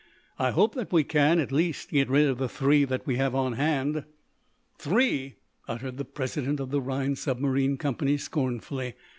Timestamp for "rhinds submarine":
6.81-7.77